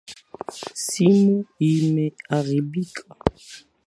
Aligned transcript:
Simu 0.87 1.37
imeharibika. 1.71 3.03